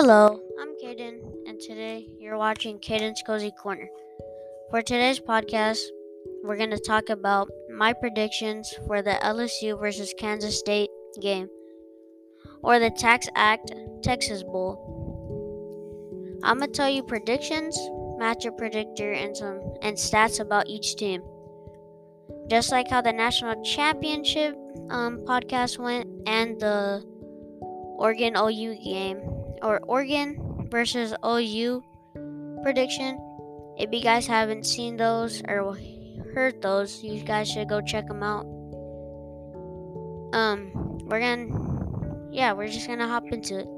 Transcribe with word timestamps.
Hello, 0.00 0.40
I'm 0.60 0.76
Kaden, 0.80 1.18
and 1.48 1.58
today 1.58 2.06
you're 2.20 2.38
watching 2.38 2.78
Kaden's 2.78 3.20
Cozy 3.26 3.50
Corner. 3.60 3.88
For 4.70 4.80
today's 4.80 5.18
podcast, 5.18 5.80
we're 6.44 6.56
going 6.56 6.70
to 6.70 6.78
talk 6.78 7.08
about 7.08 7.50
my 7.68 7.92
predictions 7.92 8.72
for 8.86 9.02
the 9.02 9.18
LSU 9.24 9.76
versus 9.76 10.14
Kansas 10.16 10.56
State 10.56 10.88
game, 11.20 11.48
or 12.62 12.78
the 12.78 12.92
TaxAct 12.92 14.02
Texas 14.04 14.44
Bowl. 14.44 14.78
I'm 16.44 16.58
going 16.58 16.70
to 16.70 16.76
tell 16.76 16.88
you 16.88 17.02
predictions, 17.02 17.76
matchup 18.20 18.56
predictor, 18.56 19.10
and 19.10 19.36
some 19.36 19.58
and 19.82 19.96
stats 19.96 20.38
about 20.38 20.68
each 20.68 20.94
team. 20.94 21.24
Just 22.48 22.70
like 22.70 22.88
how 22.88 23.00
the 23.00 23.12
national 23.12 23.64
championship 23.64 24.54
um, 24.90 25.24
podcast 25.26 25.76
went 25.76 26.06
and 26.28 26.60
the 26.60 27.02
Oregon 27.98 28.36
OU 28.36 28.76
game 28.84 29.37
or 29.62 29.80
Oregon 29.86 30.68
versus 30.70 31.14
OU 31.24 31.82
prediction. 32.62 33.18
If 33.76 33.92
you 33.92 34.02
guys 34.02 34.26
haven't 34.26 34.66
seen 34.66 34.96
those 34.96 35.42
or 35.46 35.76
heard 36.34 36.60
those, 36.62 37.02
you 37.02 37.22
guys 37.22 37.50
should 37.50 37.68
go 37.68 37.80
check 37.80 38.06
them 38.08 38.22
out. 38.22 38.46
Um, 40.32 40.98
we're 41.06 41.20
gonna, 41.20 42.28
yeah, 42.30 42.52
we're 42.52 42.68
just 42.68 42.86
gonna 42.86 43.08
hop 43.08 43.24
into 43.32 43.60
it. 43.60 43.68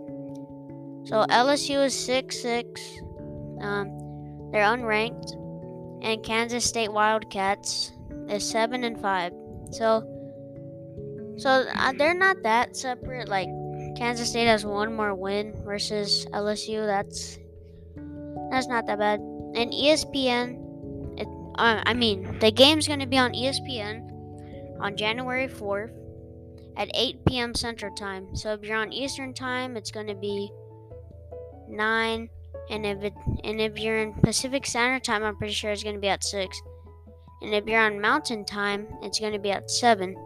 So 1.07 1.25
LSU 1.29 1.85
is 1.85 1.95
six 1.95 2.41
six. 2.41 2.81
Um, 3.61 3.89
they're 4.53 4.65
unranked, 4.65 5.33
and 6.03 6.23
Kansas 6.23 6.65
State 6.65 6.93
Wildcats 6.93 7.93
is 8.29 8.49
seven 8.49 8.85
and 8.85 9.01
five. 9.01 9.33
So, 9.71 10.03
so 11.37 11.67
uh, 11.75 11.93
they're 11.93 12.15
not 12.15 12.43
that 12.43 12.77
separate. 12.77 13.29
Like 13.29 13.49
Kansas 14.01 14.31
State 14.31 14.47
has 14.47 14.65
one 14.65 14.97
more 14.97 15.15
win 15.15 15.53
versus 15.63 16.25
LSU. 16.33 16.87
That's 16.87 17.37
that's 18.51 18.67
not 18.67 18.87
that 18.87 18.99
bad. 18.99 19.21
And 19.21 19.71
ESPN, 19.71 21.21
it, 21.21 21.29
uh, 21.57 21.83
I 21.85 21.93
mean, 21.93 22.39
the 22.39 22.51
game's 22.51 22.89
going 22.89 23.01
to 23.01 23.07
be 23.07 23.19
on 23.19 23.35
ESPN 23.35 24.81
on 24.81 24.97
January 24.97 25.49
4th 25.49 25.93
at 26.79 26.91
8 26.95 27.27
p.m. 27.27 27.55
Central 27.55 27.95
Time. 27.95 28.35
So 28.35 28.55
if 28.55 28.63
you're 28.63 28.79
on 28.79 28.91
Eastern 28.91 29.35
Time, 29.35 29.77
it's 29.77 29.91
going 29.91 30.07
to 30.07 30.15
be 30.15 30.51
9 31.69 32.31
and 32.71 32.87
if 32.87 33.03
it 33.03 33.13
and 33.45 33.61
if 33.61 33.79
you're 33.79 33.99
in 33.99 34.15
Pacific 34.15 34.65
Standard 34.65 35.05
Time, 35.05 35.23
I'm 35.23 35.37
pretty 35.37 35.53
sure 35.53 35.73
it's 35.73 35.83
going 35.83 35.97
to 35.97 36.01
be 36.01 36.09
at 36.09 36.25
6. 36.25 36.63
And 37.43 37.53
if 37.53 37.67
you're 37.67 37.83
on 37.83 38.01
Mountain 38.01 38.47
Time, 38.47 38.89
it's 39.03 39.21
going 39.21 39.35
to 39.35 39.39
be 39.39 39.51
at 39.51 39.71
7. 39.71 40.17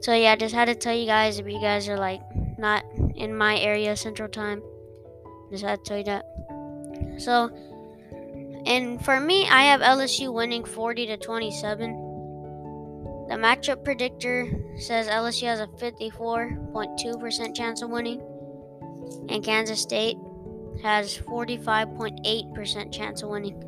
So 0.00 0.14
yeah, 0.14 0.30
I 0.30 0.36
just 0.36 0.54
had 0.54 0.66
to 0.66 0.76
tell 0.76 0.94
you 0.94 1.06
guys 1.06 1.40
if 1.40 1.48
you 1.48 1.60
guys 1.60 1.88
are 1.88 1.98
like 1.98 2.20
not 2.58 2.84
in 3.14 3.36
my 3.36 3.58
area 3.58 3.96
central 3.96 4.28
time. 4.28 4.62
Just 5.50 5.64
had 5.64 5.84
to 5.84 5.88
tell 5.88 5.98
you 5.98 6.04
that. 6.04 6.24
So, 7.18 7.50
and 8.66 9.04
for 9.04 9.20
me, 9.20 9.46
I 9.48 9.64
have 9.64 9.80
LSU 9.80 10.32
winning 10.32 10.64
40 10.64 11.06
to 11.06 11.16
27. 11.16 11.92
The 13.28 13.36
matchup 13.36 13.84
predictor 13.84 14.50
says 14.78 15.06
LSU 15.08 15.46
has 15.46 15.60
a 15.60 15.66
54.2% 15.66 17.56
chance 17.56 17.82
of 17.82 17.90
winning, 17.90 18.20
and 19.28 19.42
Kansas 19.42 19.80
State 19.80 20.16
has 20.82 21.16
45.8% 21.16 22.92
chance 22.92 23.22
of 23.22 23.30
winning. 23.30 23.62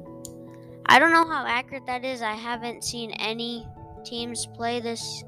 I 0.87 0.99
don't 0.99 1.13
know 1.13 1.27
how 1.27 1.47
accurate 1.47 1.87
that 1.87 2.05
is. 2.05 2.23
I 2.23 2.35
haven't 2.35 2.85
seen 2.85 3.13
any 3.13 3.67
teams 4.05 4.47
play 4.47 4.81
this 4.81 5.25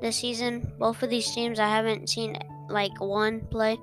this 0.00 0.16
season. 0.16 0.72
Both 0.78 1.02
of 1.02 1.10
these 1.10 1.30
teams 1.32 1.58
I 1.58 1.68
haven't 1.68 2.08
seen 2.08 2.36
like 2.68 3.00
one 3.00 3.40
play. 3.50 3.78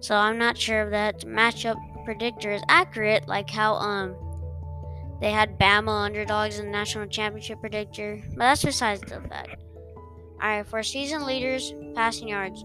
So 0.00 0.14
I'm 0.14 0.38
not 0.38 0.56
sure 0.56 0.84
if 0.84 0.90
that 0.90 1.20
matchup 1.20 1.76
predictor 2.04 2.50
is 2.50 2.62
accurate, 2.68 3.28
like 3.28 3.50
how 3.50 3.74
um 3.74 4.14
they 5.20 5.30
had 5.30 5.58
Bama 5.58 6.06
underdogs 6.06 6.58
in 6.58 6.66
the 6.66 6.72
national 6.72 7.06
championship 7.06 7.60
predictor. 7.60 8.22
But 8.30 8.38
that's 8.38 8.64
besides 8.64 9.02
the 9.02 9.20
fact. 9.20 9.62
Alright, 10.42 10.66
for 10.66 10.82
season 10.82 11.26
leaders, 11.26 11.74
passing 11.94 12.28
yards. 12.28 12.64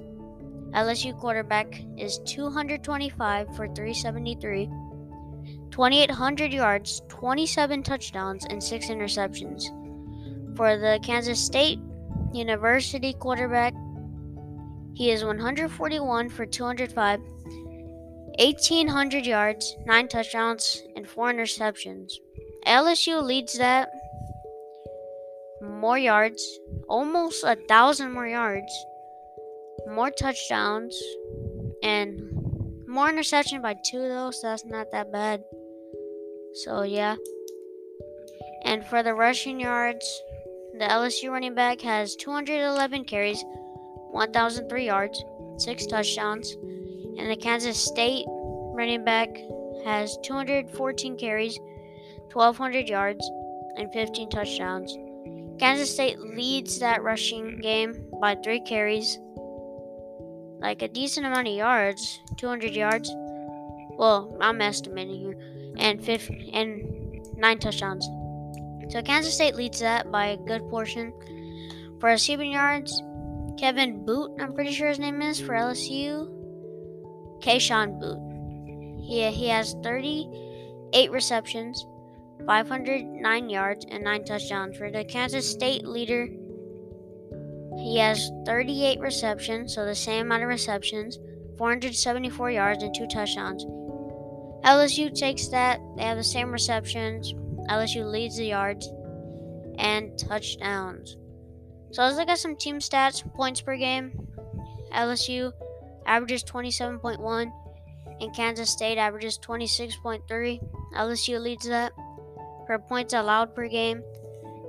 LSU 0.71 1.17
quarterback 1.19 1.81
is 1.97 2.19
225 2.25 3.47
for 3.55 3.67
373, 3.67 4.67
2,800 5.71 6.53
yards, 6.53 7.01
27 7.09 7.83
touchdowns, 7.83 8.45
and 8.45 8.63
6 8.63 8.87
interceptions. 8.87 9.65
For 10.55 10.77
the 10.77 10.99
Kansas 11.03 11.39
State 11.39 11.79
University 12.33 13.13
quarterback, 13.13 13.73
he 14.95 15.11
is 15.11 15.23
141 15.23 16.29
for 16.29 16.45
205, 16.45 17.19
1,800 17.19 19.25
yards, 19.25 19.75
9 19.85 20.07
touchdowns, 20.07 20.81
and 20.95 21.07
4 21.07 21.33
interceptions. 21.33 22.13
LSU 22.65 23.21
leads 23.21 23.57
that 23.57 23.89
more 25.61 25.97
yards, 25.97 26.59
almost 26.87 27.43
a 27.43 27.55
thousand 27.67 28.11
more 28.11 28.27
yards, 28.27 28.71
more 29.87 30.11
touchdowns, 30.11 30.97
and 31.83 32.21
more 32.87 33.09
interception 33.09 33.61
by 33.61 33.75
two 33.85 33.99
though, 33.99 34.31
so 34.31 34.47
that's 34.47 34.65
not 34.65 34.91
that 34.91 35.11
bad. 35.11 35.43
So 36.63 36.83
yeah. 36.83 37.15
And 38.63 38.85
for 38.85 39.03
the 39.03 39.13
rushing 39.13 39.59
yards, 39.59 40.05
the 40.79 40.85
LSU 40.85 41.29
running 41.29 41.53
back 41.53 41.81
has 41.81 42.15
211 42.15 43.05
carries, 43.05 43.43
1,003 44.15 44.85
yards, 44.85 45.25
6 45.57 45.85
touchdowns, 45.87 46.53
and 47.17 47.29
the 47.29 47.35
Kansas 47.35 47.77
State 47.77 48.25
running 48.73 49.03
back 49.03 49.27
has 49.83 50.17
214 50.23 51.17
carries, 51.17 51.59
1,200 52.31 52.87
yards, 52.87 53.29
and 53.75 53.91
15 53.91 54.29
touchdowns. 54.29 54.97
Kansas 55.59 55.93
State 55.93 56.17
leads 56.19 56.79
that 56.79 57.03
rushing 57.03 57.59
game 57.59 57.93
by 58.21 58.35
3 58.35 58.61
carries, 58.61 59.19
like 60.59 60.81
a 60.81 60.87
decent 60.87 61.25
amount 61.25 61.49
of 61.49 61.53
yards, 61.53 62.21
200 62.37 62.71
yards. 62.71 63.11
Well, 63.97 64.37
I'm 64.39 64.61
estimating 64.61 65.19
here, 65.19 65.37
and 65.77 66.01
50, 66.01 66.51
and 66.53 67.27
9 67.35 67.59
touchdowns. 67.59 68.07
So 68.93 69.01
Kansas 69.01 69.33
State 69.33 69.55
leads 69.55 69.81
that 69.81 70.09
by 70.09 70.27
a 70.27 70.37
good 70.37 70.69
portion. 70.69 71.11
For 71.99 72.07
receiving 72.07 72.53
yards, 72.53 73.03
Kevin 73.57 74.05
Boot, 74.05 74.31
I'm 74.39 74.53
pretty 74.53 74.71
sure 74.71 74.89
his 74.89 74.99
name 74.99 75.21
is 75.21 75.39
for 75.39 75.53
LSU. 75.53 76.29
Kayshon 77.41 77.99
Boutte. 78.01 79.01
He, 79.01 79.25
he 79.31 79.47
has 79.49 79.75
38 79.83 81.11
receptions, 81.11 81.85
509 82.45 83.49
yards, 83.49 83.85
and 83.89 84.03
9 84.03 84.25
touchdowns. 84.25 84.77
For 84.77 84.91
the 84.91 85.05
Kansas 85.05 85.49
State 85.49 85.85
leader, 85.85 86.27
he 87.77 87.97
has 87.97 88.31
38 88.45 88.99
receptions, 88.99 89.73
so 89.73 89.85
the 89.85 89.95
same 89.95 90.25
amount 90.25 90.43
of 90.43 90.49
receptions, 90.49 91.19
474 91.57 92.51
yards, 92.51 92.83
and 92.83 92.93
2 92.93 93.07
touchdowns. 93.07 93.65
LSU 94.65 95.13
takes 95.13 95.47
that. 95.49 95.79
They 95.95 96.03
have 96.03 96.17
the 96.17 96.23
same 96.23 96.51
receptions. 96.51 97.33
LSU 97.69 98.09
leads 98.09 98.37
the 98.37 98.47
yards 98.47 98.89
and 99.77 100.17
touchdowns. 100.17 101.17
So 101.95 102.03
let's 102.03 102.17
look 102.17 102.27
at 102.27 102.39
some 102.39 102.57
team 102.57 102.79
stats. 102.79 103.23
Points 103.35 103.61
per 103.61 103.77
game. 103.77 104.11
LSU 104.91 105.53
averages 106.05 106.43
27.1 106.43 107.51
and 108.19 108.35
Kansas 108.35 108.69
State 108.69 108.97
averages 108.97 109.39
26.3. 109.39 110.59
LSU 110.93 111.39
leads 111.39 111.65
that. 111.69 111.93
For 112.67 112.79
points 112.79 113.13
allowed 113.13 113.55
per 113.55 113.69
game, 113.69 114.03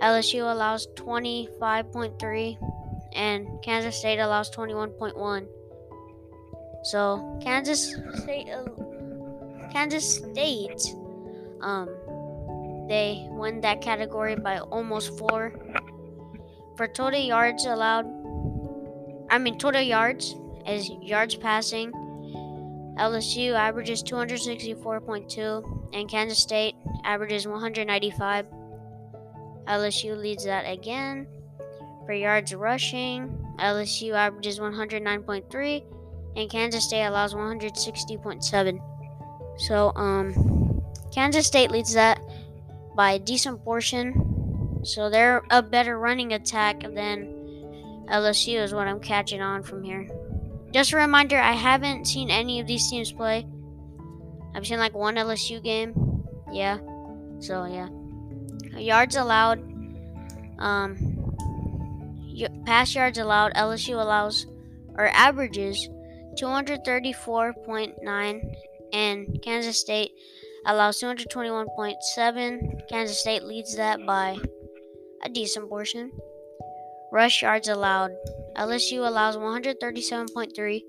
LSU 0.00 0.42
allows 0.42 0.86
25.3 0.94 2.58
and 3.12 3.48
Kansas 3.60 3.96
State 3.96 4.20
allows 4.20 4.48
21.1. 4.52 5.48
So 6.84 7.40
Kansas 7.42 7.96
State, 8.22 8.50
uh, 8.50 8.66
Kansas 9.72 10.18
State, 10.18 10.94
um, 11.60 11.88
they 12.88 13.26
win 13.30 13.60
that 13.62 13.80
category 13.80 14.36
by 14.36 14.60
almost 14.60 15.18
four. 15.18 15.52
For 16.76 16.86
total 16.86 17.20
yards 17.20 17.64
allowed, 17.64 18.06
I 19.30 19.38
mean, 19.38 19.58
total 19.58 19.80
yards 19.80 20.36
is 20.66 20.90
yards 21.00 21.34
passing. 21.34 21.92
LSU 22.98 23.54
averages 23.54 24.02
264.2, 24.02 25.90
and 25.94 26.08
Kansas 26.08 26.38
State 26.38 26.74
averages 27.04 27.46
195. 27.46 28.46
LSU 29.66 30.16
leads 30.16 30.44
that 30.44 30.62
again. 30.62 31.26
For 32.06 32.12
yards 32.12 32.54
rushing, 32.54 33.44
LSU 33.58 34.12
averages 34.12 34.60
109.3, 34.60 35.84
and 36.36 36.50
Kansas 36.50 36.84
State 36.84 37.04
allows 37.04 37.34
160.7. 37.34 38.80
So, 39.58 39.92
um, 39.96 40.82
Kansas 41.12 41.46
State 41.46 41.70
leads 41.70 41.94
that 41.94 42.20
by 42.94 43.12
a 43.12 43.18
decent 43.18 43.64
portion. 43.64 44.25
So 44.86 45.10
they're 45.10 45.42
a 45.50 45.62
better 45.62 45.98
running 45.98 46.32
attack 46.32 46.80
than 46.80 48.06
LSU 48.08 48.62
is 48.62 48.72
what 48.72 48.86
I'm 48.86 49.00
catching 49.00 49.42
on 49.42 49.64
from 49.64 49.82
here. 49.82 50.08
just 50.72 50.92
a 50.92 50.96
reminder, 50.96 51.38
I 51.38 51.52
haven't 51.52 52.06
seen 52.06 52.30
any 52.30 52.60
of 52.60 52.68
these 52.68 52.88
teams 52.88 53.10
play. 53.10 53.44
I've 54.54 54.64
seen 54.64 54.78
like 54.78 54.94
one 54.94 55.16
LSU 55.16 55.60
game. 55.62 56.22
Yeah. 56.52 56.78
So 57.40 57.64
yeah. 57.64 57.88
Yards 58.78 59.16
allowed. 59.16 59.58
Um 60.58 61.34
pass 62.64 62.94
yards 62.94 63.18
allowed, 63.18 63.54
LSU 63.54 63.94
allows 63.94 64.46
or 64.94 65.08
averages 65.08 65.88
234.9 66.38 68.54
and 68.92 69.42
Kansas 69.42 69.80
State 69.80 70.12
allows 70.66 71.00
221.7. 71.00 72.88
Kansas 72.88 73.18
State 73.18 73.42
leads 73.42 73.74
that 73.76 74.06
by 74.06 74.38
a 75.22 75.28
decent 75.28 75.68
portion. 75.68 76.12
Rush 77.12 77.42
yards 77.42 77.68
allowed. 77.68 78.12
LSU 78.56 79.06
allows 79.06 79.36
137.3 79.36 80.82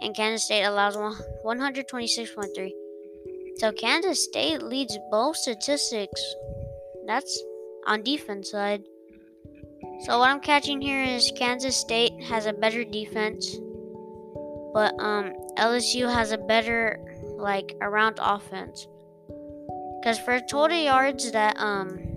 and 0.00 0.14
Kansas 0.14 0.44
State 0.44 0.64
allows 0.64 0.96
126.3. 0.96 2.70
So 3.56 3.72
Kansas 3.72 4.24
State 4.24 4.62
leads 4.62 4.98
both 5.10 5.36
statistics. 5.36 6.22
That's 7.06 7.42
on 7.86 8.02
defense 8.02 8.50
side. 8.50 8.84
So 10.04 10.18
what 10.18 10.30
I'm 10.30 10.40
catching 10.40 10.80
here 10.80 11.02
is 11.02 11.30
Kansas 11.36 11.76
State 11.76 12.12
has 12.22 12.46
a 12.46 12.52
better 12.54 12.84
defense, 12.84 13.54
but 14.72 14.94
um 14.98 15.34
LSU 15.58 16.10
has 16.10 16.32
a 16.32 16.38
better 16.38 16.98
like 17.36 17.76
around 17.82 18.18
offense. 18.18 18.86
Cuz 20.02 20.18
for 20.18 20.40
total 20.40 20.78
yards 20.78 21.32
that 21.32 21.58
um 21.58 22.09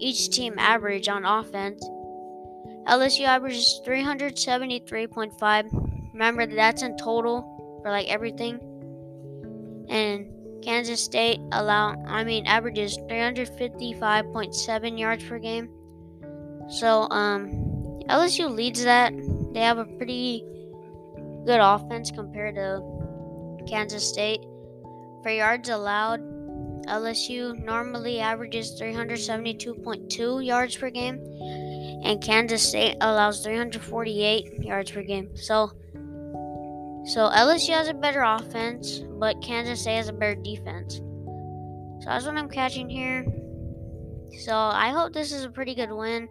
each 0.00 0.30
team 0.30 0.54
average 0.58 1.08
on 1.08 1.24
offense, 1.24 1.82
LSU 2.86 3.24
averages 3.24 3.80
373.5. 3.86 6.12
Remember 6.12 6.46
that's 6.46 6.82
in 6.82 6.96
total 6.96 7.80
for 7.82 7.90
like 7.90 8.08
everything. 8.08 8.60
And 9.88 10.26
Kansas 10.62 11.02
State 11.02 11.40
allow 11.52 11.96
I 12.06 12.22
mean 12.24 12.46
averages 12.46 12.98
355.7 13.08 14.98
yards 14.98 15.24
per 15.24 15.38
game. 15.38 15.70
So 16.68 17.08
um 17.10 17.50
LSU 18.08 18.54
leads 18.54 18.84
that. 18.84 19.12
They 19.52 19.60
have 19.60 19.78
a 19.78 19.84
pretty 19.84 20.44
good 21.46 21.60
offense 21.60 22.10
compared 22.10 22.56
to 22.56 22.82
Kansas 23.68 24.08
State. 24.08 24.40
For 25.22 25.30
yards 25.30 25.68
allowed, 25.68 26.20
LSU 26.86 27.62
normally 27.64 28.20
averages 28.20 28.80
372.2 28.80 30.44
yards 30.44 30.76
per 30.76 30.90
game 30.90 31.20
and 32.02 32.22
Kansas 32.22 32.66
State 32.66 32.96
allows 33.00 33.42
348 33.44 34.62
yards 34.62 34.90
per 34.90 35.02
game. 35.02 35.36
So 35.36 35.72
so 37.04 37.30
LSU 37.30 37.70
has 37.70 37.88
a 37.88 37.94
better 37.94 38.22
offense, 38.22 39.02
but 39.18 39.40
Kansas 39.42 39.80
State 39.80 39.96
has 39.96 40.08
a 40.08 40.12
better 40.12 40.40
defense. 40.40 40.96
So 40.96 42.04
that's 42.06 42.26
what 42.26 42.36
I'm 42.36 42.48
catching 42.48 42.88
here. 42.88 43.26
So 44.38 44.54
I 44.54 44.90
hope 44.90 45.12
this 45.12 45.32
is 45.32 45.44
a 45.44 45.50
pretty 45.50 45.74
good 45.74 45.90
win. 45.90 46.28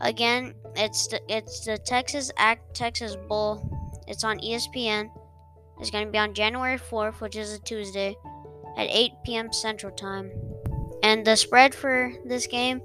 Again, 0.00 0.54
it's 0.76 1.08
the 1.08 1.20
it's 1.28 1.64
the 1.64 1.76
Texas 1.78 2.30
Act 2.36 2.74
Texas 2.74 3.16
Bowl. 3.28 3.68
It's 4.06 4.24
on 4.24 4.38
ESPN. 4.38 5.10
It's 5.80 5.90
going 5.90 6.06
to 6.06 6.10
be 6.10 6.18
on 6.18 6.34
January 6.34 6.78
4th, 6.78 7.20
which 7.20 7.36
is 7.36 7.52
a 7.52 7.60
Tuesday, 7.60 8.16
at 8.78 8.88
8 8.88 9.12
p.m. 9.24 9.52
Central 9.52 9.92
Time. 9.92 10.30
And 11.02 11.24
the 11.24 11.36
spread 11.36 11.74
for 11.74 12.12
this 12.24 12.46
game 12.46 12.80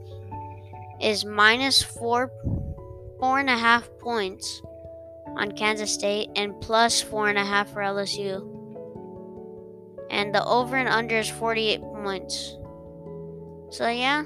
is 0.99 1.23
minus 1.23 1.81
four 1.81 2.31
four 3.19 3.39
and 3.39 3.49
a 3.49 3.57
half 3.57 3.89
points 3.99 4.61
on 5.37 5.51
Kansas 5.53 5.93
State 5.93 6.29
and 6.35 6.59
plus 6.59 7.01
four 7.01 7.29
and 7.29 7.37
a 7.37 7.45
half 7.45 7.71
for 7.71 7.81
LSU. 7.81 8.49
And 10.09 10.35
the 10.35 10.43
over 10.45 10.75
and 10.75 10.89
under 10.89 11.17
is 11.17 11.29
48 11.29 11.81
points. 11.81 12.57
So 13.69 13.87
yeah, 13.87 14.25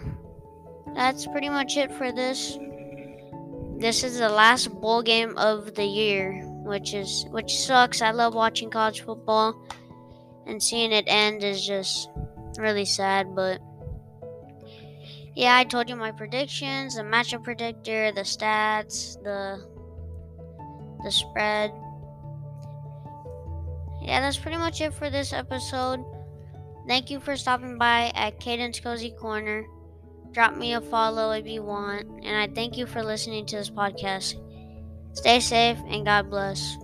that's 0.96 1.28
pretty 1.28 1.50
much 1.50 1.78
it 1.78 1.92
for 1.92 2.12
this. 2.12 2.58
This 3.78 4.04
is 4.04 4.18
the 4.18 4.30
last 4.30 4.70
bowl 4.82 5.04
game 5.04 5.38
of 5.38 5.76
the 5.76 5.86
year, 5.86 6.42
which 6.66 6.94
is 6.94 7.26
which 7.30 7.56
sucks. 7.56 8.02
I 8.02 8.12
love 8.12 8.34
watching 8.34 8.70
college 8.70 9.02
football 9.02 9.56
and 10.48 10.62
seeing 10.62 10.92
it 10.92 11.06
end 11.08 11.44
is 11.44 11.66
just 11.66 12.10
really 12.58 12.86
sad, 12.86 13.36
but 13.36 13.60
yeah, 15.36 15.56
I 15.56 15.66
told 15.66 15.88
you 15.88 15.96
my 15.96 16.12
predictions, 16.12 16.96
the 16.96 17.04
matchup 17.04 17.44
predictor, 17.44 18.12
the 18.12 18.22
stats, 18.22 19.22
the 19.24 19.64
the 21.04 21.12
spread. 21.12 21.72
Yeah, 24.02 24.22
that's 24.22 24.38
pretty 24.38 24.58
much 24.58 24.82
it 24.82 24.94
for 24.94 25.10
this 25.10 25.34
episode. 25.34 26.04
Thank 26.88 27.12
you 27.12 27.20
for 27.20 27.36
stopping 27.36 27.78
by 27.78 28.12
at 28.16 28.40
Kaden's 28.40 28.80
Cozy 28.80 29.12
Corner. 29.12 29.66
Drop 30.32 30.56
me 30.56 30.74
a 30.74 30.82
follow 30.82 31.32
if 31.32 31.46
you 31.46 31.62
want, 31.62 32.08
and 32.24 32.36
I 32.36 32.48
thank 32.54 32.78
you 32.78 32.86
for 32.86 33.04
listening 33.04 33.46
to 33.48 33.58
this 33.58 33.70
podcast. 33.70 34.36
Stay 35.14 35.40
safe 35.40 35.78
and 35.88 36.06
God 36.06 36.30
bless. 36.30 36.78